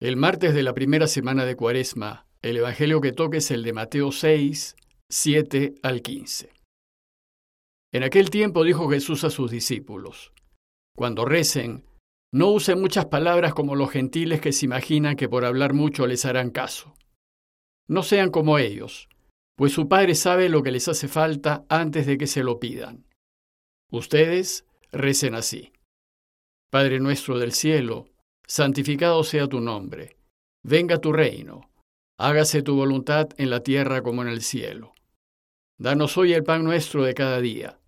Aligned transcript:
El 0.00 0.16
martes 0.16 0.54
de 0.54 0.62
la 0.62 0.74
primera 0.74 1.08
semana 1.08 1.44
de 1.44 1.56
Cuaresma, 1.56 2.28
el 2.40 2.58
Evangelio 2.58 3.00
que 3.00 3.10
toque 3.10 3.38
es 3.38 3.50
el 3.50 3.64
de 3.64 3.72
Mateo 3.72 4.12
6, 4.12 4.76
7 5.08 5.74
al 5.82 6.02
15. 6.02 6.52
En 7.92 8.04
aquel 8.04 8.30
tiempo 8.30 8.62
dijo 8.62 8.88
Jesús 8.88 9.24
a 9.24 9.30
sus 9.30 9.50
discípulos, 9.50 10.32
Cuando 10.96 11.24
recen, 11.24 11.84
no 12.32 12.46
usen 12.50 12.80
muchas 12.80 13.06
palabras 13.06 13.54
como 13.54 13.74
los 13.74 13.90
gentiles 13.90 14.40
que 14.40 14.52
se 14.52 14.66
imaginan 14.66 15.16
que 15.16 15.28
por 15.28 15.44
hablar 15.44 15.74
mucho 15.74 16.06
les 16.06 16.24
harán 16.24 16.50
caso. 16.50 16.94
No 17.88 18.04
sean 18.04 18.30
como 18.30 18.60
ellos, 18.60 19.08
pues 19.56 19.72
su 19.72 19.88
Padre 19.88 20.14
sabe 20.14 20.48
lo 20.48 20.62
que 20.62 20.70
les 20.70 20.86
hace 20.86 21.08
falta 21.08 21.64
antes 21.68 22.06
de 22.06 22.18
que 22.18 22.28
se 22.28 22.44
lo 22.44 22.60
pidan. 22.60 23.04
Ustedes 23.90 24.64
recen 24.92 25.34
así. 25.34 25.72
Padre 26.70 27.00
nuestro 27.00 27.40
del 27.40 27.50
cielo, 27.50 28.06
santificado 28.48 29.22
sea 29.24 29.46
tu 29.46 29.60
nombre, 29.60 30.16
venga 30.64 31.00
tu 31.00 31.12
reino, 31.12 31.70
hágase 32.18 32.62
tu 32.62 32.74
voluntad 32.74 33.28
en 33.36 33.50
la 33.50 33.62
tierra 33.62 34.02
como 34.02 34.22
en 34.22 34.28
el 34.28 34.42
cielo. 34.42 34.94
Danos 35.78 36.16
hoy 36.16 36.32
el 36.32 36.42
pan 36.42 36.64
nuestro 36.64 37.04
de 37.04 37.14
cada 37.14 37.40
día. 37.40 37.78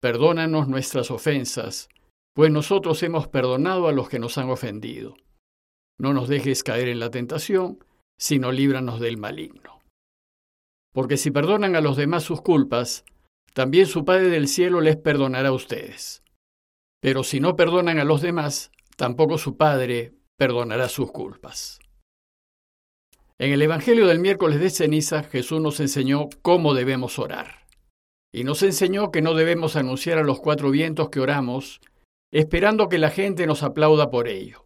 Perdónanos 0.00 0.68
nuestras 0.68 1.10
ofensas, 1.10 1.88
pues 2.34 2.50
nosotros 2.50 3.02
hemos 3.02 3.28
perdonado 3.28 3.88
a 3.88 3.92
los 3.92 4.08
que 4.08 4.18
nos 4.18 4.38
han 4.38 4.50
ofendido. 4.50 5.16
No 5.98 6.12
nos 6.12 6.28
dejes 6.28 6.62
caer 6.62 6.88
en 6.88 7.00
la 7.00 7.10
tentación, 7.10 7.84
sino 8.18 8.52
líbranos 8.52 9.00
del 9.00 9.18
maligno. 9.18 9.80
Porque 10.92 11.16
si 11.16 11.30
perdonan 11.30 11.76
a 11.76 11.80
los 11.80 11.96
demás 11.96 12.24
sus 12.24 12.40
culpas, 12.40 13.04
también 13.54 13.86
su 13.86 14.04
Padre 14.04 14.28
del 14.28 14.48
cielo 14.48 14.80
les 14.80 14.96
perdonará 14.96 15.48
a 15.48 15.52
ustedes. 15.52 16.22
Pero 17.00 17.24
si 17.24 17.40
no 17.40 17.56
perdonan 17.56 17.98
a 17.98 18.04
los 18.04 18.22
demás, 18.22 18.70
tampoco 18.98 19.38
su 19.38 19.56
Padre 19.56 20.14
perdonará 20.36 20.88
sus 20.88 21.12
culpas. 21.12 21.78
En 23.38 23.52
el 23.52 23.62
Evangelio 23.62 24.08
del 24.08 24.18
miércoles 24.18 24.58
de 24.58 24.70
ceniza, 24.70 25.22
Jesús 25.22 25.60
nos 25.60 25.78
enseñó 25.78 26.28
cómo 26.42 26.74
debemos 26.74 27.20
orar. 27.20 27.66
Y 28.34 28.42
nos 28.42 28.62
enseñó 28.64 29.12
que 29.12 29.22
no 29.22 29.34
debemos 29.34 29.76
anunciar 29.76 30.18
a 30.18 30.24
los 30.24 30.40
cuatro 30.40 30.70
vientos 30.70 31.10
que 31.10 31.20
oramos, 31.20 31.80
esperando 32.32 32.88
que 32.88 32.98
la 32.98 33.10
gente 33.10 33.46
nos 33.46 33.62
aplauda 33.62 34.10
por 34.10 34.26
ello. 34.26 34.64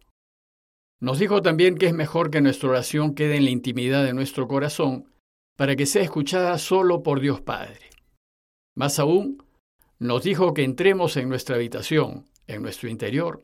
Nos 0.99 1.19
dijo 1.19 1.43
también 1.43 1.77
que 1.77 1.85
es 1.85 1.93
mejor 1.93 2.31
que 2.31 2.41
nuestra 2.41 2.69
oración 2.69 3.13
quede 3.13 3.35
en 3.35 3.45
la 3.45 3.51
intimidad 3.51 4.03
de 4.03 4.13
nuestro 4.13 4.47
corazón, 4.47 5.11
para 5.55 5.75
que 5.75 5.85
sea 5.85 6.01
escuchada 6.01 6.57
solo 6.57 7.03
por 7.03 7.19
Dios 7.19 7.41
Padre. 7.41 7.91
Más 8.75 8.97
aún, 8.97 9.43
nos 9.99 10.23
dijo 10.23 10.55
que 10.55 10.63
entremos 10.63 11.17
en 11.17 11.29
nuestra 11.29 11.55
habitación, 11.55 12.25
en 12.47 12.63
nuestro 12.63 12.89
interior, 12.89 13.43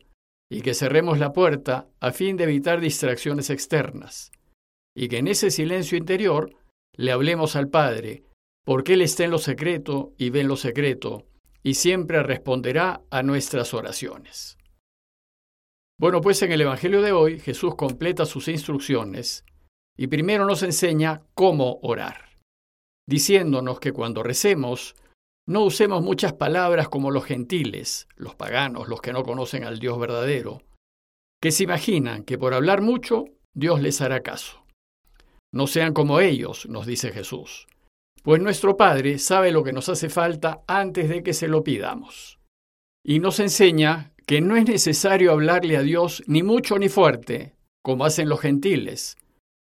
y 0.50 0.62
que 0.62 0.74
cerremos 0.74 1.18
la 1.18 1.32
puerta 1.32 1.88
a 2.00 2.10
fin 2.10 2.36
de 2.36 2.44
evitar 2.44 2.80
distracciones 2.80 3.50
externas, 3.50 4.32
y 4.96 5.08
que 5.08 5.18
en 5.18 5.28
ese 5.28 5.50
silencio 5.50 5.96
interior 5.96 6.56
le 6.96 7.12
hablemos 7.12 7.54
al 7.54 7.68
Padre, 7.68 8.24
porque 8.64 8.94
Él 8.94 9.02
está 9.02 9.24
en 9.24 9.30
lo 9.30 9.38
secreto 9.38 10.12
y 10.18 10.30
ve 10.30 10.40
en 10.40 10.48
lo 10.48 10.56
secreto, 10.56 11.26
y 11.62 11.74
siempre 11.74 12.22
responderá 12.22 13.02
a 13.10 13.22
nuestras 13.22 13.74
oraciones. 13.74 14.58
Bueno, 15.98 16.20
pues 16.20 16.42
en 16.42 16.50
el 16.50 16.62
Evangelio 16.62 17.02
de 17.02 17.12
hoy 17.12 17.38
Jesús 17.38 17.74
completa 17.76 18.24
sus 18.24 18.48
instrucciones 18.48 19.44
y 19.96 20.06
primero 20.06 20.46
nos 20.46 20.62
enseña 20.62 21.22
cómo 21.34 21.78
orar, 21.82 22.38
diciéndonos 23.06 23.80
que 23.80 23.92
cuando 23.92 24.22
recemos 24.22 24.96
no 25.50 25.64
usemos 25.64 26.00
muchas 26.00 26.32
palabras 26.34 26.88
como 26.88 27.10
los 27.10 27.24
gentiles, 27.24 28.06
los 28.14 28.36
paganos, 28.36 28.86
los 28.86 29.00
que 29.00 29.12
no 29.12 29.24
conocen 29.24 29.64
al 29.64 29.80
Dios 29.80 29.98
verdadero, 29.98 30.62
que 31.42 31.50
se 31.50 31.64
imaginan 31.64 32.22
que 32.22 32.38
por 32.38 32.54
hablar 32.54 32.82
mucho 32.82 33.24
Dios 33.52 33.80
les 33.80 34.00
hará 34.00 34.20
caso. 34.20 34.64
No 35.52 35.66
sean 35.66 35.92
como 35.92 36.20
ellos, 36.20 36.68
nos 36.68 36.86
dice 36.86 37.10
Jesús, 37.10 37.66
pues 38.22 38.40
nuestro 38.40 38.76
Padre 38.76 39.18
sabe 39.18 39.50
lo 39.50 39.64
que 39.64 39.72
nos 39.72 39.88
hace 39.88 40.08
falta 40.08 40.60
antes 40.68 41.08
de 41.08 41.24
que 41.24 41.32
se 41.32 41.48
lo 41.48 41.64
pidamos. 41.64 42.38
Y 43.04 43.18
nos 43.18 43.40
enseña 43.40 44.12
que 44.26 44.40
no 44.40 44.54
es 44.54 44.66
necesario 44.66 45.32
hablarle 45.32 45.76
a 45.76 45.82
Dios 45.82 46.22
ni 46.28 46.44
mucho 46.44 46.78
ni 46.78 46.88
fuerte, 46.88 47.56
como 47.82 48.04
hacen 48.04 48.28
los 48.28 48.38
gentiles, 48.38 49.18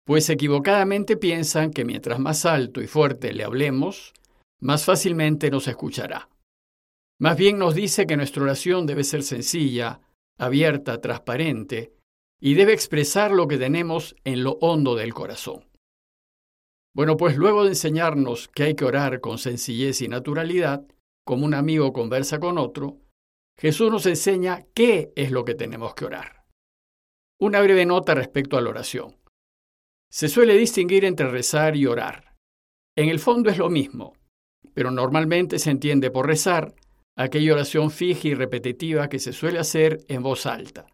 pues 0.03 0.31
equivocadamente 0.31 1.15
piensan 1.15 1.69
que 1.69 1.85
mientras 1.85 2.17
más 2.17 2.47
alto 2.47 2.81
y 2.81 2.87
fuerte 2.87 3.33
le 3.33 3.43
hablemos, 3.43 4.15
más 4.59 4.85
fácilmente 4.85 5.49
nos 5.49 5.67
escuchará. 5.67 6.29
Más 7.19 7.37
bien 7.37 7.57
nos 7.57 7.75
dice 7.75 8.05
que 8.05 8.17
nuestra 8.17 8.43
oración 8.43 8.85
debe 8.85 9.03
ser 9.03 9.23
sencilla, 9.23 10.01
abierta, 10.37 10.99
transparente, 10.99 11.93
y 12.39 12.55
debe 12.55 12.73
expresar 12.73 13.31
lo 13.31 13.47
que 13.47 13.57
tenemos 13.57 14.15
en 14.23 14.43
lo 14.43 14.53
hondo 14.61 14.95
del 14.95 15.13
corazón. 15.13 15.65
Bueno, 16.93 17.17
pues 17.17 17.37
luego 17.37 17.63
de 17.63 17.69
enseñarnos 17.69 18.47
que 18.49 18.63
hay 18.63 18.75
que 18.75 18.85
orar 18.85 19.19
con 19.21 19.37
sencillez 19.37 20.01
y 20.01 20.07
naturalidad, 20.07 20.85
como 21.25 21.45
un 21.45 21.53
amigo 21.53 21.91
conversa 21.91 22.39
con 22.39 22.57
otro, 22.57 22.99
Jesús 23.57 23.89
nos 23.91 24.05
enseña 24.05 24.65
qué 24.73 25.11
es 25.15 25.31
lo 25.31 25.45
que 25.45 25.55
tenemos 25.55 25.95
que 25.95 26.05
orar. 26.05 26.45
Una 27.39 27.61
breve 27.61 27.85
nota 27.85 28.13
respecto 28.15 28.57
a 28.57 28.61
la 28.61 28.69
oración. 28.69 29.17
Se 30.09 30.29
suele 30.29 30.55
distinguir 30.55 31.03
entre 31.03 31.29
rezar 31.29 31.75
y 31.75 31.85
orar. 31.85 32.35
En 32.97 33.09
el 33.09 33.19
fondo 33.19 33.49
es 33.49 33.57
lo 33.57 33.69
mismo, 33.69 34.13
pero 34.75 34.91
normalmente 34.91 35.57
se 35.57 35.71
entiende 35.71 36.11
por 36.11 36.27
rezar 36.27 36.75
aquella 37.17 37.53
oración 37.53 37.89
fija 37.89 38.27
y 38.27 38.33
repetitiva 38.35 39.07
que 39.07 39.19
se 39.19 39.33
suele 39.33 39.57
hacer 39.57 39.99
en 40.09 40.21
voz 40.21 40.45
alta. 40.45 40.85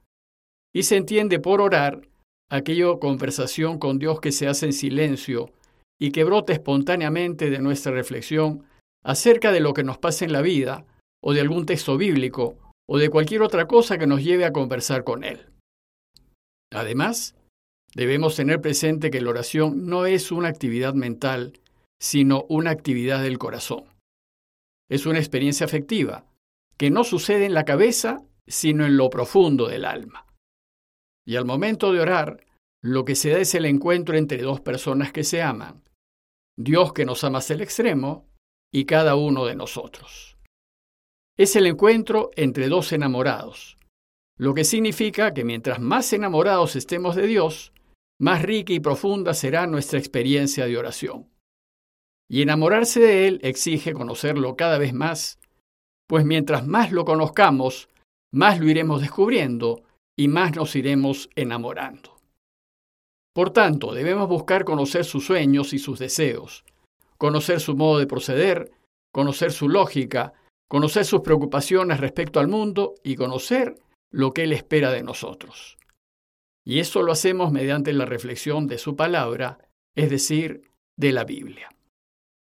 Y 0.73 0.83
se 0.83 0.95
entiende 0.95 1.39
por 1.39 1.59
orar 1.59 2.07
aquella 2.49 2.95
conversación 2.99 3.79
con 3.79 3.97
Dios 3.97 4.21
que 4.21 4.31
se 4.31 4.47
hace 4.47 4.67
en 4.67 4.73
silencio 4.73 5.51
y 5.99 6.11
que 6.11 6.23
brota 6.23 6.53
espontáneamente 6.53 7.49
de 7.49 7.59
nuestra 7.59 7.91
reflexión 7.91 8.65
acerca 9.03 9.51
de 9.51 9.59
lo 9.59 9.73
que 9.73 9.83
nos 9.83 9.97
pasa 9.97 10.25
en 10.25 10.31
la 10.31 10.41
vida, 10.41 10.85
o 11.23 11.33
de 11.33 11.41
algún 11.41 11.65
texto 11.65 11.97
bíblico, 11.97 12.57
o 12.87 12.97
de 12.97 13.09
cualquier 13.09 13.41
otra 13.41 13.67
cosa 13.67 13.97
que 13.97 14.07
nos 14.07 14.23
lleve 14.23 14.45
a 14.45 14.51
conversar 14.51 15.03
con 15.03 15.23
Él. 15.23 15.47
Además, 16.71 17.35
debemos 17.95 18.35
tener 18.35 18.61
presente 18.61 19.09
que 19.09 19.21
la 19.21 19.29
oración 19.29 19.87
no 19.87 20.05
es 20.05 20.31
una 20.31 20.49
actividad 20.49 20.93
mental 20.93 21.60
sino 22.01 22.45
una 22.49 22.71
actividad 22.71 23.21
del 23.21 23.37
corazón. 23.37 23.85
Es 24.89 25.05
una 25.05 25.19
experiencia 25.19 25.65
afectiva 25.65 26.25
que 26.77 26.89
no 26.89 27.03
sucede 27.03 27.45
en 27.45 27.53
la 27.53 27.63
cabeza, 27.63 28.25
sino 28.47 28.85
en 28.85 28.97
lo 28.97 29.11
profundo 29.11 29.67
del 29.67 29.85
alma. 29.85 30.25
Y 31.27 31.35
al 31.35 31.45
momento 31.45 31.93
de 31.93 31.99
orar, 31.99 32.43
lo 32.83 33.05
que 33.05 33.13
se 33.13 33.29
da 33.29 33.37
es 33.37 33.53
el 33.53 33.65
encuentro 33.65 34.17
entre 34.17 34.41
dos 34.41 34.61
personas 34.61 35.11
que 35.11 35.23
se 35.23 35.43
aman, 35.43 35.83
Dios 36.57 36.91
que 36.91 37.05
nos 37.05 37.23
ama 37.23 37.37
hasta 37.37 37.53
el 37.53 37.61
extremo 37.61 38.27
y 38.73 38.85
cada 38.85 39.15
uno 39.15 39.45
de 39.45 39.55
nosotros. 39.55 40.37
Es 41.37 41.55
el 41.55 41.67
encuentro 41.67 42.31
entre 42.35 42.67
dos 42.67 42.91
enamorados, 42.93 43.77
lo 44.39 44.55
que 44.55 44.63
significa 44.63 45.35
que 45.35 45.43
mientras 45.43 45.79
más 45.79 46.11
enamorados 46.13 46.75
estemos 46.75 47.15
de 47.15 47.27
Dios, 47.27 47.73
más 48.19 48.41
rica 48.41 48.73
y 48.73 48.79
profunda 48.79 49.35
será 49.35 49.67
nuestra 49.67 49.99
experiencia 49.99 50.65
de 50.65 50.77
oración. 50.77 51.30
Y 52.31 52.41
enamorarse 52.43 53.01
de 53.01 53.27
Él 53.27 53.41
exige 53.43 53.91
conocerlo 53.91 54.55
cada 54.55 54.77
vez 54.77 54.93
más, 54.93 55.37
pues 56.07 56.23
mientras 56.23 56.65
más 56.65 56.93
lo 56.93 57.03
conozcamos, 57.03 57.89
más 58.31 58.57
lo 58.57 58.69
iremos 58.69 59.01
descubriendo 59.01 59.83
y 60.17 60.29
más 60.29 60.55
nos 60.55 60.77
iremos 60.77 61.29
enamorando. 61.35 62.15
Por 63.33 63.49
tanto, 63.49 63.93
debemos 63.93 64.29
buscar 64.29 64.63
conocer 64.63 65.03
sus 65.03 65.25
sueños 65.25 65.73
y 65.73 65.79
sus 65.79 65.99
deseos, 65.99 66.63
conocer 67.17 67.59
su 67.59 67.75
modo 67.75 67.99
de 67.99 68.07
proceder, 68.07 68.71
conocer 69.11 69.51
su 69.51 69.67
lógica, 69.67 70.31
conocer 70.69 71.03
sus 71.03 71.19
preocupaciones 71.19 71.99
respecto 71.99 72.39
al 72.39 72.47
mundo 72.47 72.95
y 73.03 73.17
conocer 73.17 73.75
lo 74.09 74.31
que 74.31 74.43
Él 74.43 74.53
espera 74.53 74.89
de 74.91 75.03
nosotros. 75.03 75.77
Y 76.63 76.79
eso 76.79 77.01
lo 77.01 77.11
hacemos 77.11 77.51
mediante 77.51 77.91
la 77.91 78.05
reflexión 78.05 78.67
de 78.67 78.77
su 78.77 78.95
palabra, 78.95 79.57
es 79.97 80.09
decir, 80.09 80.71
de 80.95 81.11
la 81.11 81.25
Biblia. 81.25 81.67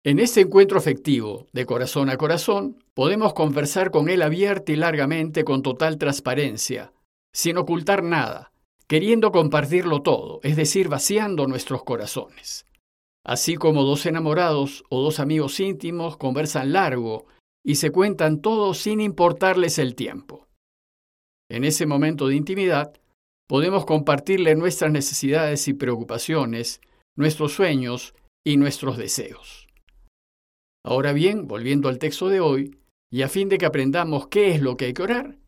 En 0.03 0.19
este 0.19 0.41
encuentro 0.41 0.79
afectivo, 0.79 1.47
de 1.53 1.67
corazón 1.67 2.09
a 2.09 2.17
corazón, 2.17 2.83
podemos 2.95 3.35
conversar 3.35 3.91
con 3.91 4.09
Él 4.09 4.23
abierta 4.23 4.73
y 4.73 4.77
largamente 4.77 5.45
con 5.45 5.63
total 5.63 5.99
transparencia, 5.99 6.95
sin 7.35 7.59
ocultar 7.59 8.03
nada, 8.03 8.51
queriendo 8.87 9.31
compartirlo 9.31 10.01
todo, 10.01 10.41
es 10.43 10.57
decir, 10.57 10.89
vaciando 10.89 11.47
nuestros 11.47 11.85
corazones. 11.85 12.65
Así 13.27 13.57
como 13.57 13.85
dos 13.85 14.07
enamorados 14.07 14.85
o 14.89 15.03
dos 15.03 15.21
amigos 15.21 15.61
íntimos 15.61 16.17
conversan 16.17 16.73
largo 16.73 17.27
y 17.63 17.75
se 17.75 17.91
cuentan 17.91 18.41
todo 18.41 18.73
sin 18.73 19.03
importarles 19.03 19.79
el 19.79 19.95
tiempo. 19.95 20.49
En 21.51 21.63
ese 21.63 21.85
momento 21.85 22.29
de 22.29 22.37
intimidad, 22.37 22.95
podemos 23.47 23.85
compartirle 23.85 24.55
nuestras 24.55 24.91
necesidades 24.93 25.69
y 25.69 25.75
preocupaciones, 25.75 26.81
nuestros 27.17 27.53
sueños 27.53 28.15
y 28.47 28.57
nuestros 28.57 28.97
deseos. 28.97 29.60
Ahora 30.85 31.13
bien, 31.13 31.47
volviendo 31.47 31.89
al 31.89 31.99
texto 31.99 32.29
de 32.29 32.41
hoy, 32.41 32.77
y 33.13 33.23
a 33.23 33.29
fin 33.29 33.49
de 33.49 33.59
que 33.59 33.67
aprendamos 33.67 34.29
qué 34.29 34.55
es 34.55 34.63
lo 34.63 34.77
que 34.77 34.87
hay 34.87 34.95
que 34.95 35.03
orar, 35.03 35.39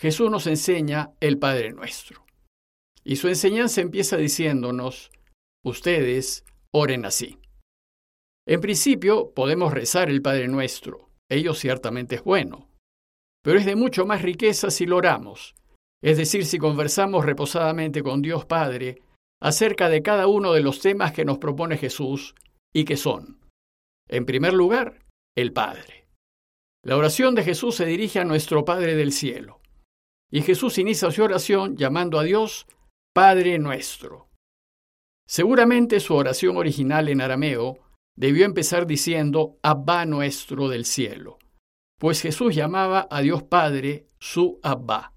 Jesús 0.00 0.30
nos 0.30 0.46
enseña 0.46 1.10
el 1.20 1.38
Padre 1.38 1.72
Nuestro. 1.72 2.24
Y 3.04 3.16
su 3.16 3.28
enseñanza 3.28 3.80
empieza 3.80 4.16
diciéndonos, 4.16 5.10
ustedes 5.64 6.44
oren 6.72 7.04
así. 7.04 7.38
En 8.46 8.60
principio 8.60 9.32
podemos 9.34 9.74
rezar 9.74 10.08
el 10.08 10.22
Padre 10.22 10.48
Nuestro, 10.48 11.10
ello 11.28 11.52
ciertamente 11.54 12.16
es 12.16 12.24
bueno, 12.24 12.68
pero 13.42 13.58
es 13.58 13.66
de 13.66 13.76
mucho 13.76 14.06
más 14.06 14.22
riqueza 14.22 14.70
si 14.70 14.86
lo 14.86 14.96
oramos, 14.96 15.54
es 16.02 16.16
decir, 16.16 16.46
si 16.46 16.58
conversamos 16.58 17.24
reposadamente 17.24 18.02
con 18.02 18.22
Dios 18.22 18.44
Padre 18.44 19.02
acerca 19.42 19.88
de 19.88 20.02
cada 20.02 20.26
uno 20.26 20.52
de 20.52 20.62
los 20.62 20.80
temas 20.80 21.12
que 21.12 21.24
nos 21.24 21.38
propone 21.38 21.76
Jesús 21.76 22.34
y 22.72 22.84
que 22.84 22.96
son, 22.96 23.37
en 24.08 24.26
primer 24.26 24.54
lugar, 24.54 25.04
el 25.36 25.52
Padre. 25.52 26.08
La 26.84 26.96
oración 26.96 27.34
de 27.34 27.44
Jesús 27.44 27.76
se 27.76 27.86
dirige 27.86 28.20
a 28.20 28.24
nuestro 28.24 28.64
Padre 28.64 28.94
del 28.96 29.12
cielo, 29.12 29.60
y 30.30 30.42
Jesús 30.42 30.78
inicia 30.78 31.10
su 31.10 31.22
oración 31.22 31.76
llamando 31.76 32.18
a 32.18 32.24
Dios 32.24 32.66
Padre 33.14 33.58
nuestro. 33.58 34.28
Seguramente 35.26 36.00
su 36.00 36.14
oración 36.14 36.56
original 36.56 37.08
en 37.08 37.20
arameo 37.20 37.78
debió 38.16 38.44
empezar 38.44 38.86
diciendo 38.86 39.58
Abba 39.62 40.06
nuestro 40.06 40.68
del 40.68 40.84
cielo, 40.84 41.38
pues 41.98 42.22
Jesús 42.22 42.54
llamaba 42.54 43.06
a 43.10 43.20
Dios 43.20 43.42
Padre 43.42 44.08
su 44.18 44.58
Abba. 44.62 45.12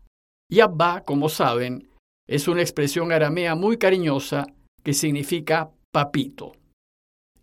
Y 0.49 0.59
Abba, 0.59 1.03
como 1.05 1.29
saben, 1.29 1.89
es 2.27 2.47
una 2.47 2.61
expresión 2.61 3.11
aramea 3.11 3.55
muy 3.55 3.77
cariñosa 3.77 4.47
que 4.83 4.93
significa 4.93 5.71
papito. 5.91 6.53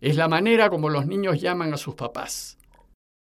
Es 0.01 0.15
la 0.15 0.27
manera 0.27 0.69
como 0.69 0.89
los 0.89 1.05
niños 1.07 1.41
llaman 1.41 1.73
a 1.73 1.77
sus 1.77 1.95
papás. 1.95 2.57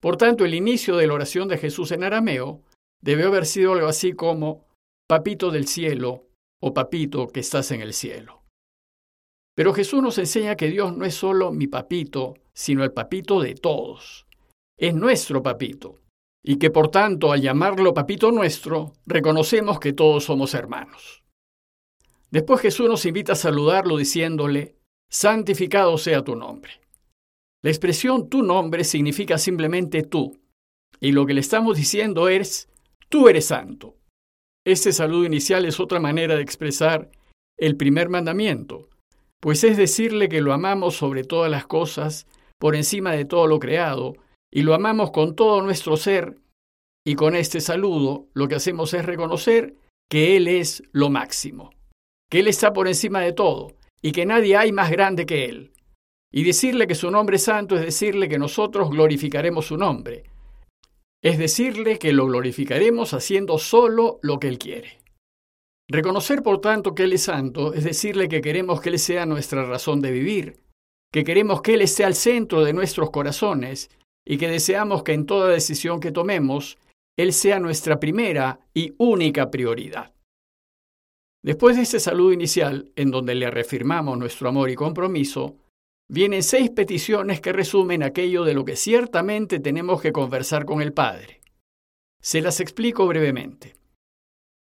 Por 0.00 0.16
tanto, 0.16 0.44
el 0.44 0.54
inicio 0.54 0.96
de 0.96 1.06
la 1.06 1.14
oración 1.14 1.48
de 1.48 1.58
Jesús 1.58 1.92
en 1.92 2.04
arameo 2.04 2.62
debió 3.02 3.28
haber 3.28 3.46
sido 3.46 3.72
algo 3.72 3.86
así 3.86 4.12
como 4.12 4.66
Papito 5.08 5.50
del 5.50 5.66
cielo 5.66 6.28
o 6.62 6.72
Papito 6.72 7.28
que 7.28 7.40
estás 7.40 7.70
en 7.70 7.80
el 7.80 7.92
cielo. 7.92 8.40
Pero 9.54 9.74
Jesús 9.74 10.02
nos 10.02 10.16
enseña 10.18 10.56
que 10.56 10.68
Dios 10.68 10.96
no 10.96 11.04
es 11.04 11.14
solo 11.14 11.52
mi 11.52 11.66
papito, 11.66 12.34
sino 12.54 12.84
el 12.84 12.92
papito 12.92 13.40
de 13.40 13.54
todos. 13.54 14.26
Es 14.78 14.94
nuestro 14.94 15.42
papito. 15.42 16.00
Y 16.42 16.56
que 16.56 16.70
por 16.70 16.90
tanto, 16.90 17.32
al 17.32 17.42
llamarlo 17.42 17.92
papito 17.92 18.32
nuestro, 18.32 18.94
reconocemos 19.04 19.78
que 19.78 19.92
todos 19.92 20.24
somos 20.24 20.54
hermanos. 20.54 21.22
Después 22.30 22.60
Jesús 22.60 22.88
nos 22.88 23.04
invita 23.04 23.32
a 23.32 23.36
saludarlo 23.36 23.96
diciéndole, 23.98 24.76
santificado 25.10 25.98
sea 25.98 26.22
tu 26.22 26.36
nombre. 26.36 26.80
La 27.62 27.70
expresión 27.70 28.28
tu 28.28 28.42
nombre 28.42 28.84
significa 28.84 29.36
simplemente 29.36 30.02
tú, 30.02 30.38
y 31.00 31.12
lo 31.12 31.26
que 31.26 31.34
le 31.34 31.40
estamos 31.40 31.76
diciendo 31.76 32.28
es, 32.28 32.68
tú 33.08 33.28
eres 33.28 33.46
santo. 33.46 33.96
Este 34.64 34.92
saludo 34.92 35.24
inicial 35.24 35.66
es 35.66 35.80
otra 35.80 36.00
manera 36.00 36.36
de 36.36 36.42
expresar 36.42 37.10
el 37.58 37.76
primer 37.76 38.08
mandamiento, 38.08 38.88
pues 39.40 39.64
es 39.64 39.76
decirle 39.76 40.28
que 40.28 40.40
lo 40.40 40.52
amamos 40.52 40.96
sobre 40.96 41.24
todas 41.24 41.50
las 41.50 41.66
cosas, 41.66 42.26
por 42.58 42.76
encima 42.76 43.12
de 43.12 43.24
todo 43.24 43.46
lo 43.46 43.58
creado, 43.58 44.14
y 44.52 44.62
lo 44.62 44.74
amamos 44.74 45.10
con 45.10 45.34
todo 45.34 45.60
nuestro 45.62 45.96
ser, 45.96 46.38
y 47.06 47.14
con 47.14 47.34
este 47.34 47.60
saludo 47.60 48.28
lo 48.34 48.48
que 48.48 48.54
hacemos 48.54 48.94
es 48.94 49.04
reconocer 49.04 49.74
que 50.10 50.36
Él 50.36 50.48
es 50.48 50.82
lo 50.92 51.10
máximo, 51.10 51.70
que 52.30 52.40
Él 52.40 52.48
está 52.48 52.72
por 52.72 52.86
encima 52.86 53.20
de 53.20 53.32
todo, 53.32 53.74
y 54.02 54.12
que 54.12 54.26
nadie 54.26 54.56
hay 54.56 54.73
más 54.73 54.91
grande 54.91 55.26
que 55.26 55.44
Él. 55.47 55.73
Y 56.32 56.44
decirle 56.44 56.87
que 56.87 56.94
su 56.94 57.11
nombre 57.11 57.37
es 57.37 57.44
santo 57.44 57.76
es 57.76 57.82
decirle 57.82 58.29
que 58.29 58.38
nosotros 58.38 58.91
glorificaremos 58.91 59.67
su 59.67 59.76
nombre, 59.76 60.25
es 61.23 61.38
decirle 61.38 61.99
que 61.99 62.12
lo 62.12 62.26
glorificaremos 62.26 63.12
haciendo 63.12 63.58
solo 63.58 64.19
lo 64.23 64.38
que 64.38 64.49
Él 64.49 64.58
quiere. 64.58 64.99
Reconocer, 65.88 66.43
por 66.43 66.61
tanto, 66.61 66.94
que 66.94 67.02
Él 67.02 67.12
es 67.12 67.23
santo 67.23 67.75
es 67.75 67.85
decirle 67.85 68.29
que 68.29 68.41
queremos 68.41 68.81
que 68.81 68.91
Él 68.91 68.99
sea 68.99 69.26
nuestra 69.26 69.64
razón 69.64 70.00
de 70.00 70.12
vivir, 70.12 70.61
que 71.12 71.25
queremos 71.25 71.62
que 71.62 71.75
Él 71.75 71.82
esté 71.82 72.05
al 72.05 72.14
centro 72.14 72.64
de 72.64 72.73
nuestros 72.73 73.11
corazones 73.11 73.91
y 74.25 74.38
que 74.38 74.49
deseamos 74.49 75.02
que 75.02 75.12
en 75.12 75.26
toda 75.26 75.49
decisión 75.49 75.99
que 75.99 76.12
tomemos, 76.12 76.79
Él 77.19 77.32
sea 77.32 77.58
nuestra 77.58 77.99
primera 77.99 78.61
y 78.73 78.94
única 78.99 79.50
prioridad. 79.50 80.14
Después 81.42 81.76
de 81.76 81.82
este 81.82 82.00
saludo 82.00 82.32
inicial, 82.32 82.90
en 82.96 83.10
donde 83.10 83.34
le 83.34 83.50
reafirmamos 83.50 84.19
nuestro 84.19 84.48
amor 84.48 84.69
y 84.70 84.75
compromiso, 84.75 85.56
vienen 86.08 86.42
seis 86.42 86.70
peticiones 86.70 87.40
que 87.40 87.52
resumen 87.52 88.02
aquello 88.02 88.44
de 88.44 88.52
lo 88.52 88.64
que 88.64 88.76
ciertamente 88.76 89.58
tenemos 89.58 90.02
que 90.02 90.12
conversar 90.12 90.66
con 90.66 90.82
el 90.82 90.92
Padre. 90.92 91.40
Se 92.20 92.42
las 92.42 92.60
explico 92.60 93.06
brevemente. 93.06 93.76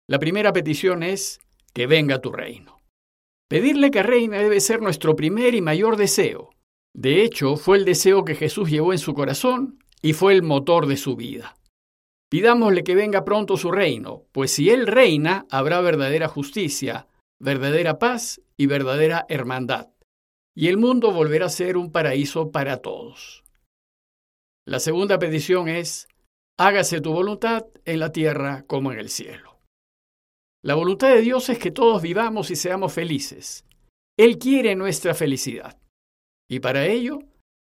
La 0.08 0.18
primera 0.18 0.52
petición 0.52 1.02
es 1.02 1.40
que 1.74 1.86
venga 1.86 2.20
tu 2.20 2.32
reino. 2.32 2.80
Pedirle 3.48 3.90
que 3.90 4.02
reine 4.02 4.38
debe 4.38 4.60
ser 4.60 4.80
nuestro 4.80 5.14
primer 5.16 5.54
y 5.54 5.60
mayor 5.60 5.96
deseo. 5.96 6.50
De 6.94 7.22
hecho, 7.22 7.56
fue 7.56 7.76
el 7.76 7.84
deseo 7.84 8.24
que 8.24 8.34
Jesús 8.34 8.70
llevó 8.70 8.92
en 8.92 8.98
su 8.98 9.12
corazón 9.12 9.78
y 10.00 10.14
fue 10.14 10.32
el 10.32 10.42
motor 10.42 10.86
de 10.86 10.96
su 10.96 11.14
vida. 11.14 11.56
Pidámosle 12.30 12.84
que 12.84 12.94
venga 12.94 13.24
pronto 13.24 13.56
su 13.56 13.72
reino, 13.72 14.24
pues 14.30 14.52
si 14.52 14.70
Él 14.70 14.86
reina, 14.86 15.46
habrá 15.50 15.80
verdadera 15.80 16.28
justicia, 16.28 17.08
verdadera 17.40 17.98
paz 17.98 18.40
y 18.56 18.66
verdadera 18.66 19.26
hermandad, 19.28 19.88
y 20.54 20.68
el 20.68 20.76
mundo 20.76 21.10
volverá 21.10 21.46
a 21.46 21.50
ser 21.50 21.76
un 21.76 21.90
paraíso 21.90 22.52
para 22.52 22.78
todos. 22.78 23.42
La 24.64 24.78
segunda 24.78 25.18
petición 25.18 25.68
es, 25.68 26.06
hágase 26.56 27.00
tu 27.00 27.12
voluntad 27.12 27.66
en 27.84 27.98
la 27.98 28.12
tierra 28.12 28.64
como 28.68 28.92
en 28.92 29.00
el 29.00 29.08
cielo. 29.08 29.58
La 30.62 30.74
voluntad 30.74 31.08
de 31.08 31.22
Dios 31.22 31.48
es 31.48 31.58
que 31.58 31.72
todos 31.72 32.00
vivamos 32.00 32.50
y 32.52 32.56
seamos 32.56 32.92
felices. 32.92 33.64
Él 34.16 34.38
quiere 34.38 34.76
nuestra 34.76 35.14
felicidad. 35.14 35.78
Y 36.48 36.60
para 36.60 36.86
ello, 36.86 37.20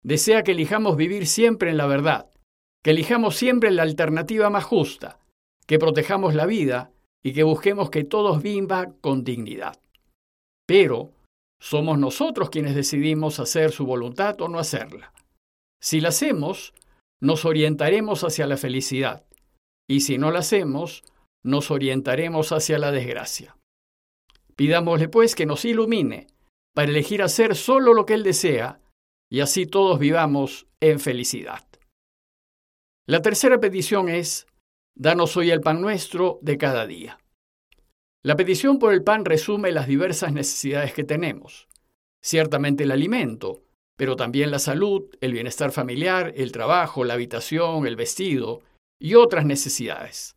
desea 0.04 0.44
que 0.44 0.52
elijamos 0.52 0.98
vivir 0.98 1.26
siempre 1.26 1.72
en 1.72 1.78
la 1.78 1.88
verdad, 1.88 2.30
que 2.84 2.92
elijamos 2.92 3.36
siempre 3.36 3.72
la 3.72 3.84
alternativa 3.84 4.50
más 4.50 4.64
justa, 4.64 5.20
que 5.68 5.80
protejamos 5.80 6.34
la 6.34 6.46
vida 6.46 6.92
y 7.24 7.34
que 7.34 7.44
busquemos 7.44 7.90
que 7.90 8.04
todos 8.04 8.42
vivan 8.42 8.94
con 9.02 9.24
dignidad. 9.24 9.80
Pero 10.68 11.12
somos 11.60 12.00
nosotros 12.00 12.50
quienes 12.50 12.76
decidimos 12.76 13.40
hacer 13.40 13.72
su 13.72 13.86
voluntad 13.86 14.42
o 14.42 14.48
no 14.48 14.58
hacerla. 14.58 15.14
Si 15.80 16.02
la 16.02 16.10
hacemos, 16.10 16.74
nos 17.22 17.46
orientaremos 17.46 18.24
hacia 18.24 18.48
la 18.48 18.58
felicidad, 18.58 19.26
y 19.88 20.02
si 20.02 20.18
no 20.18 20.32
la 20.32 20.40
hacemos, 20.40 21.04
nos 21.44 21.70
orientaremos 21.70 22.52
hacia 22.52 22.80
la 22.80 22.92
desgracia. 22.92 23.58
Pidámosle 24.56 25.08
pues 25.08 25.36
que 25.36 25.46
nos 25.46 25.66
ilumine 25.66 26.28
para 26.74 26.90
elegir 26.90 27.22
hacer 27.22 27.56
solo 27.56 27.94
lo 27.94 28.06
que 28.06 28.14
Él 28.14 28.24
desea 28.24 28.80
y 29.30 29.40
así 29.40 29.66
todos 29.66 30.00
vivamos 30.00 30.68
en 30.80 31.00
felicidad. 31.00 31.64
La 33.08 33.22
tercera 33.22 33.60
petición 33.60 34.10
es, 34.10 34.46
danos 34.96 35.36
hoy 35.36 35.50
el 35.50 35.62
pan 35.62 35.82
nuestro 35.82 36.38
de 36.44 36.58
cada 36.58 36.86
día. 36.86 37.18
La 38.24 38.36
petición 38.36 38.78
por 38.78 38.94
el 38.94 39.04
pan 39.04 39.26
resume 39.26 39.72
las 39.72 39.88
diversas 39.88 40.32
necesidades 40.32 40.94
que 40.94 41.04
tenemos. 41.04 41.68
Ciertamente 42.24 42.84
el 42.84 42.92
alimento, 42.92 43.64
pero 43.98 44.16
también 44.16 44.52
la 44.52 44.60
salud, 44.60 45.10
el 45.20 45.34
bienestar 45.34 45.72
familiar, 45.72 46.32
el 46.36 46.52
trabajo, 46.52 47.04
la 47.04 47.16
habitación, 47.16 47.88
el 47.88 47.96
vestido 47.96 48.62
y 49.00 49.16
otras 49.16 49.46
necesidades. 49.46 50.36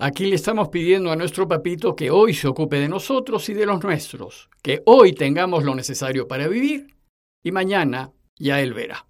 Aquí 0.00 0.26
le 0.26 0.36
estamos 0.36 0.68
pidiendo 0.68 1.10
a 1.10 1.16
nuestro 1.16 1.48
papito 1.48 1.96
que 1.96 2.12
hoy 2.12 2.32
se 2.32 2.46
ocupe 2.46 2.78
de 2.78 2.88
nosotros 2.88 3.48
y 3.48 3.54
de 3.54 3.66
los 3.66 3.82
nuestros, 3.82 4.48
que 4.62 4.82
hoy 4.86 5.12
tengamos 5.12 5.64
lo 5.64 5.74
necesario 5.74 6.28
para 6.28 6.46
vivir 6.46 6.94
y 7.42 7.50
mañana 7.50 8.12
ya 8.38 8.60
Él 8.60 8.72
verá. 8.72 9.07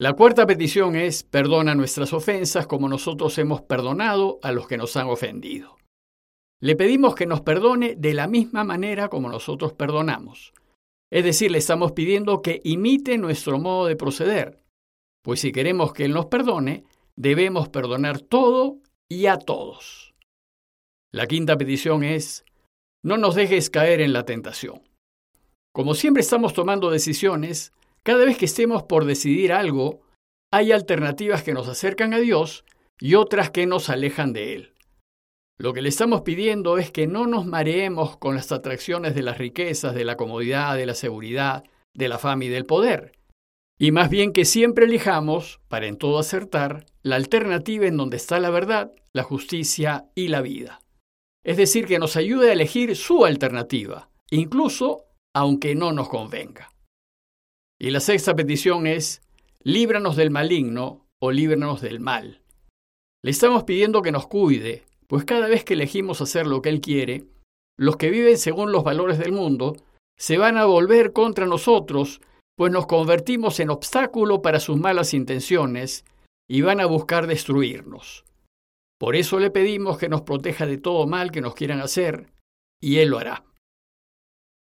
La 0.00 0.14
cuarta 0.14 0.46
petición 0.46 0.96
es 0.96 1.24
perdona 1.24 1.74
nuestras 1.74 2.14
ofensas 2.14 2.66
como 2.66 2.88
nosotros 2.88 3.36
hemos 3.36 3.60
perdonado 3.60 4.38
a 4.42 4.50
los 4.50 4.66
que 4.66 4.78
nos 4.78 4.96
han 4.96 5.08
ofendido. 5.08 5.76
Le 6.58 6.74
pedimos 6.74 7.14
que 7.14 7.26
nos 7.26 7.42
perdone 7.42 7.96
de 7.96 8.14
la 8.14 8.26
misma 8.26 8.64
manera 8.64 9.10
como 9.10 9.28
nosotros 9.28 9.74
perdonamos. 9.74 10.54
Es 11.12 11.22
decir, 11.22 11.50
le 11.50 11.58
estamos 11.58 11.92
pidiendo 11.92 12.40
que 12.40 12.62
imite 12.64 13.18
nuestro 13.18 13.58
modo 13.58 13.84
de 13.84 13.96
proceder, 13.96 14.64
pues 15.22 15.40
si 15.40 15.52
queremos 15.52 15.92
que 15.92 16.06
Él 16.06 16.14
nos 16.14 16.26
perdone, 16.26 16.84
debemos 17.14 17.68
perdonar 17.68 18.22
todo 18.22 18.78
y 19.06 19.26
a 19.26 19.36
todos. 19.36 20.14
La 21.12 21.26
quinta 21.26 21.58
petición 21.58 22.04
es, 22.04 22.46
no 23.04 23.18
nos 23.18 23.34
dejes 23.34 23.68
caer 23.68 24.00
en 24.00 24.14
la 24.14 24.24
tentación. 24.24 24.80
Como 25.74 25.92
siempre 25.92 26.22
estamos 26.22 26.54
tomando 26.54 26.90
decisiones, 26.90 27.74
cada 28.10 28.24
vez 28.24 28.36
que 28.36 28.46
estemos 28.46 28.82
por 28.82 29.04
decidir 29.04 29.52
algo, 29.52 30.00
hay 30.52 30.72
alternativas 30.72 31.44
que 31.44 31.52
nos 31.52 31.68
acercan 31.68 32.12
a 32.12 32.18
Dios 32.18 32.64
y 32.98 33.14
otras 33.14 33.52
que 33.52 33.66
nos 33.66 33.88
alejan 33.88 34.32
de 34.32 34.54
Él. 34.56 34.74
Lo 35.60 35.72
que 35.72 35.80
le 35.80 35.90
estamos 35.90 36.22
pidiendo 36.22 36.76
es 36.76 36.90
que 36.90 37.06
no 37.06 37.28
nos 37.28 37.46
mareemos 37.46 38.16
con 38.16 38.34
las 38.34 38.50
atracciones 38.50 39.14
de 39.14 39.22
las 39.22 39.38
riquezas, 39.38 39.94
de 39.94 40.04
la 40.04 40.16
comodidad, 40.16 40.74
de 40.76 40.86
la 40.86 40.94
seguridad, 40.94 41.62
de 41.94 42.08
la 42.08 42.18
fama 42.18 42.46
y 42.46 42.48
del 42.48 42.66
poder, 42.66 43.12
y 43.78 43.92
más 43.92 44.10
bien 44.10 44.32
que 44.32 44.44
siempre 44.44 44.86
elijamos, 44.86 45.60
para 45.68 45.86
en 45.86 45.96
todo 45.96 46.18
acertar, 46.18 46.86
la 47.04 47.14
alternativa 47.14 47.86
en 47.86 47.96
donde 47.96 48.16
está 48.16 48.40
la 48.40 48.50
verdad, 48.50 48.90
la 49.12 49.22
justicia 49.22 50.06
y 50.16 50.26
la 50.26 50.42
vida. 50.42 50.80
Es 51.44 51.58
decir, 51.58 51.86
que 51.86 52.00
nos 52.00 52.16
ayude 52.16 52.50
a 52.50 52.54
elegir 52.54 52.96
su 52.96 53.24
alternativa, 53.24 54.10
incluso 54.32 55.04
aunque 55.32 55.76
no 55.76 55.92
nos 55.92 56.08
convenga. 56.08 56.72
Y 57.82 57.90
la 57.90 58.00
sexta 58.00 58.36
petición 58.36 58.86
es, 58.86 59.22
líbranos 59.62 60.14
del 60.14 60.30
maligno 60.30 61.06
o 61.18 61.30
líbranos 61.30 61.80
del 61.80 61.98
mal. 61.98 62.42
Le 63.24 63.30
estamos 63.30 63.64
pidiendo 63.64 64.02
que 64.02 64.12
nos 64.12 64.26
cuide, 64.26 64.84
pues 65.06 65.24
cada 65.24 65.48
vez 65.48 65.64
que 65.64 65.72
elegimos 65.72 66.20
hacer 66.20 66.46
lo 66.46 66.60
que 66.60 66.68
Él 66.68 66.82
quiere, 66.82 67.24
los 67.78 67.96
que 67.96 68.10
viven 68.10 68.36
según 68.36 68.70
los 68.70 68.84
valores 68.84 69.18
del 69.18 69.32
mundo 69.32 69.76
se 70.18 70.36
van 70.36 70.58
a 70.58 70.66
volver 70.66 71.14
contra 71.14 71.46
nosotros, 71.46 72.20
pues 72.54 72.70
nos 72.70 72.86
convertimos 72.86 73.58
en 73.60 73.70
obstáculo 73.70 74.42
para 74.42 74.60
sus 74.60 74.76
malas 74.76 75.14
intenciones 75.14 76.04
y 76.46 76.60
van 76.60 76.80
a 76.80 76.86
buscar 76.86 77.26
destruirnos. 77.26 78.26
Por 78.98 79.16
eso 79.16 79.40
le 79.40 79.50
pedimos 79.50 79.96
que 79.96 80.10
nos 80.10 80.20
proteja 80.20 80.66
de 80.66 80.76
todo 80.76 81.06
mal 81.06 81.30
que 81.30 81.40
nos 81.40 81.54
quieran 81.54 81.80
hacer, 81.80 82.30
y 82.78 82.98
Él 82.98 83.08
lo 83.08 83.18
hará. 83.18 83.46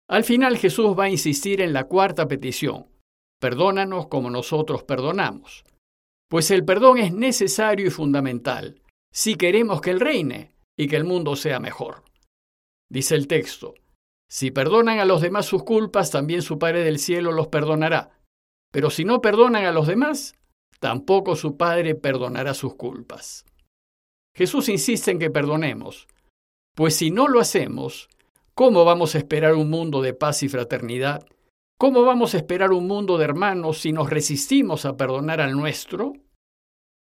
Al 0.09 0.25
final 0.25 0.57
Jesús 0.59 0.99
va 0.99 1.05
a 1.05 1.11
insistir 1.11 1.61
en 1.61 1.73
la 1.73 1.85
cuarta 1.85 2.27
petición, 2.27 2.89
perdónanos 3.47 4.09
como 4.09 4.29
nosotros 4.29 4.83
perdonamos, 4.83 5.63
pues 6.29 6.51
el 6.51 6.65
perdón 6.65 6.99
es 6.99 7.13
necesario 7.13 7.87
y 7.87 7.91
fundamental 7.91 8.83
si 9.13 9.37
queremos 9.37 9.81
que 9.81 9.91
Él 9.91 10.01
reine 10.01 10.51
y 10.77 10.89
que 10.89 10.97
el 10.97 11.05
mundo 11.05 11.37
sea 11.37 11.61
mejor. 11.61 12.03
Dice 12.91 13.15
el 13.15 13.29
texto, 13.29 13.75
si 14.29 14.51
perdonan 14.51 14.99
a 14.99 15.05
los 15.05 15.21
demás 15.21 15.47
sus 15.47 15.63
culpas, 15.63 16.11
también 16.11 16.43
su 16.43 16.59
Padre 16.59 16.83
del 16.83 16.99
cielo 16.99 17.31
los 17.31 17.47
perdonará. 17.47 18.19
Pero 18.73 18.91
si 18.91 19.05
no 19.05 19.21
perdonan 19.21 19.65
a 19.65 19.71
los 19.71 19.87
demás, 19.87 20.35
tampoco 20.81 21.37
su 21.37 21.57
Padre 21.57 21.95
perdonará 21.95 22.53
sus 22.53 22.75
culpas. 22.75 23.47
Jesús 24.35 24.69
insiste 24.69 25.13
en 25.13 25.21
que 25.21 25.31
perdonemos, 25.31 26.09
pues 26.75 26.97
si 26.97 27.13
no 27.13 27.29
lo 27.29 27.39
hacemos, 27.39 28.09
¿cómo 28.55 28.85
vamos 28.85 29.15
a 29.15 29.19
esperar 29.19 29.55
un 29.55 29.71
mundo 29.71 30.03
de 30.03 30.15
paz 30.15 30.43
y 30.43 30.49
fraternidad? 30.49 31.25
¿Cómo 31.79 32.05
vamos 32.05 32.33
a 32.33 32.39
esperar 32.39 32.73
un 32.73 32.87
mundo 32.87 33.19
de 33.19 33.25
hermanos 33.25 33.83
si 33.83 33.93
nos 33.93 34.09
resistimos 34.09 34.87
a 34.87 34.97
perdonar 34.97 35.43
al 35.43 35.53
nuestro? 35.53 36.15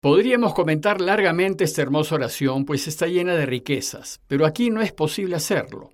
Podríamos 0.00 0.55
comentar 0.55 1.02
largamente 1.02 1.64
esta 1.64 1.83
hermosa 1.83 2.14
oración, 2.14 2.64
pues 2.64 2.88
está 2.88 3.07
llena 3.07 3.35
de 3.35 3.45
riquezas, 3.45 4.23
pero 4.29 4.47
aquí 4.47 4.71
no 4.71 4.81
es 4.81 4.91
posible 4.91 5.37
hacerlo. 5.37 5.91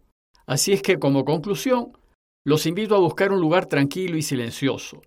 Así 0.46 0.72
es 0.72 0.80
que, 0.80 1.00
como 1.00 1.24
conclusión, 1.24 1.98
los 2.44 2.66
invito 2.66 2.94
a 2.94 3.00
buscar 3.00 3.32
un 3.32 3.40
lugar 3.40 3.66
tranquilo 3.66 4.16
y 4.16 4.22
silencioso, 4.22 5.02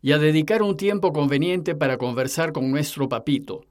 y 0.00 0.12
a 0.12 0.18
dedicar 0.18 0.62
un 0.62 0.76
tiempo 0.76 1.12
conveniente 1.12 1.74
para 1.74 1.98
conversar 1.98 2.52
con 2.52 2.70
nuestro 2.70 3.08
papito, 3.08 3.64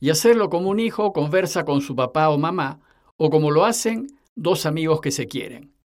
y 0.00 0.10
hacerlo 0.10 0.50
como 0.50 0.68
un 0.68 0.80
hijo 0.80 1.12
conversa 1.12 1.64
con 1.64 1.80
su 1.80 1.94
papá 1.94 2.28
o 2.28 2.38
mamá, 2.38 2.80
o 3.16 3.30
como 3.30 3.52
lo 3.52 3.66
hacen 3.66 4.08
dos 4.34 4.66
amigos 4.66 5.00
que 5.00 5.12
se 5.12 5.28
quieren. 5.28 5.76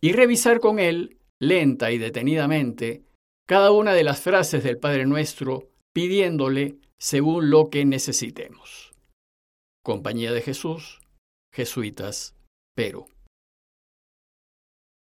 Y 0.00 0.12
revisar 0.12 0.60
con 0.60 0.78
él, 0.78 1.18
lenta 1.42 1.90
y 1.90 1.98
detenidamente, 1.98 3.02
cada 3.48 3.72
una 3.72 3.94
de 3.94 4.04
las 4.04 4.20
frases 4.20 4.62
del 4.62 4.78
Padre 4.78 5.06
Nuestro, 5.06 5.72
pidiéndole 5.92 6.78
según 6.98 7.50
lo 7.50 7.68
que 7.68 7.84
necesitemos. 7.84 8.92
Compañía 9.82 10.32
de 10.32 10.40
Jesús, 10.40 11.00
Jesuitas, 11.52 12.36
Perú. 12.76 13.11